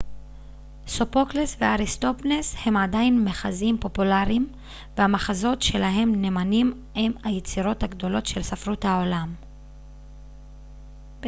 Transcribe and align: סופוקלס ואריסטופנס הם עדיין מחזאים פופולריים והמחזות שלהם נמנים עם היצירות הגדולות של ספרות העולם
סופוקלס 0.87 1.57
ואריסטופנס 1.59 2.55
הם 2.65 2.77
עדיין 2.77 3.23
מחזאים 3.25 3.77
פופולריים 3.81 4.49
והמחזות 4.97 5.61
שלהם 5.61 6.21
נמנים 6.21 6.83
עם 6.95 7.11
היצירות 7.23 7.83
הגדולות 7.83 8.25
של 8.25 8.41
ספרות 8.43 8.85
העולם 8.85 9.33